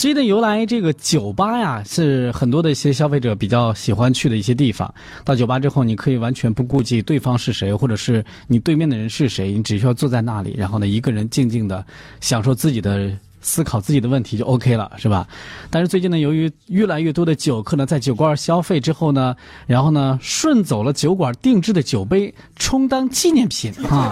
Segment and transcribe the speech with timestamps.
[0.00, 4.94] 最近由来这个酒吧呀，是很多的一些消费者比较喜欢去的一些地方。
[5.26, 11.84] 到酒吧之后，你可以完全不顾及对方是谁，或者是你对面的人是谁，你只需要坐在那里，然后呢，一个人静静的
[12.18, 15.28] 享受自己的思考自己的问题就 OK 了，是吧？
[15.68, 19.36] 但是最近呢，由于越来越多的酒客呢在酒馆消费之后呢，
[19.66, 24.10] 然后呢顺走了酒馆定制的酒杯，充当纪念品啊。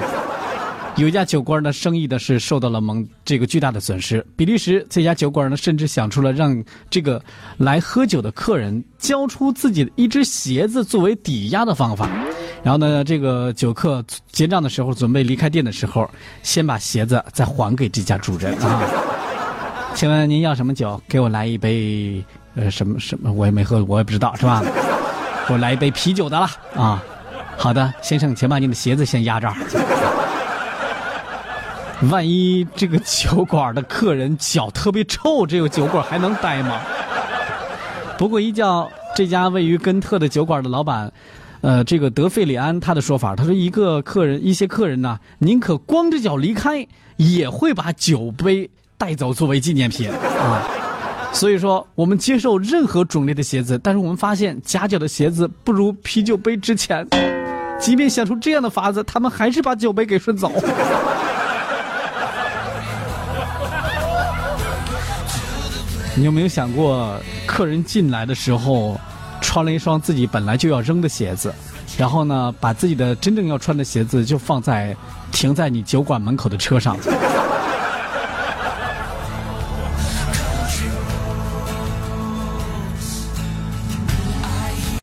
[0.96, 4.25] 有一家酒馆呢，生意的是受到了蒙这个巨大的损失。
[4.34, 6.61] 比利时这家酒馆呢，甚至想出了让
[6.91, 7.22] 这个
[7.57, 12.08] 来喝酒的客人交出自己的一只鞋子作为抵押的方法。
[12.64, 16.11] 然后呢，这个酒客结账的时候，准备离开店的时候，
[16.43, 18.82] 先把鞋子再还给这家主人啊。
[19.94, 21.00] 请问您要什么酒？
[21.08, 22.22] 给我来一杯
[22.57, 24.64] 呃什么什么，我也没喝，我也不知道是吧？
[25.46, 27.00] 给我来一杯啤酒的了啊。
[27.57, 29.55] 好的，先生，请把您的鞋子先压这儿。
[32.02, 36.80] 万一这个酒馆的客人脚特别臭，这个酒馆还能待吗？
[38.16, 41.12] 不过依照这家位于根特的酒馆的老板，
[41.60, 50.62] 呃，这个德费里安他的说法，他说一个客人一些客人呢，宁可光着脚离开，也会把酒杯带走作为纪念品啊。
[51.33, 57.06] 所以说，我们接受任何种类的鞋子，但是我们发现夹脚的鞋子不如啤酒杯值钱。
[57.78, 60.50] 即便想出这样的法子，他们还是把酒杯给顺走。
[66.19, 67.16] 你有没有想过，
[67.47, 69.00] 客人进来的时候，
[69.41, 71.55] 穿了一双自己本来就要扔的鞋子，
[71.97, 74.96] 然后呢，把自己的真正要穿的鞋子就放在
[75.30, 76.96] 停在你酒馆门口的车上。